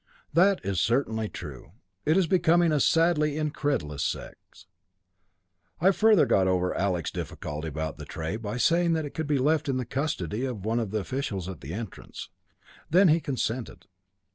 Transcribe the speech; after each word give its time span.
"That 0.33 0.65
is 0.65 0.81
certainly 0.81 1.29
true. 1.29 1.73
It 2.05 2.17
is 2.17 2.25
becoming 2.25 2.71
a 2.71 2.79
sadly 2.79 3.37
incredulous 3.37 4.03
sex. 4.03 4.65
I 5.79 5.91
further 5.91 6.25
got 6.25 6.47
over 6.47 6.73
Alec's 6.75 7.11
difficulty 7.11 7.67
about 7.67 7.97
the 7.99 8.05
tray 8.05 8.35
by 8.35 8.57
saying 8.57 8.93
that 8.93 9.05
it 9.05 9.13
could 9.13 9.27
be 9.27 9.37
left 9.37 9.69
in 9.69 9.77
the 9.77 9.85
custody 9.85 10.43
of 10.43 10.65
one 10.65 10.79
of 10.79 10.89
the 10.89 10.97
officials 10.97 11.47
at 11.47 11.61
the 11.61 11.75
entrance. 11.75 12.29
Then 12.89 13.09
he 13.09 13.19
consented. 13.19 13.85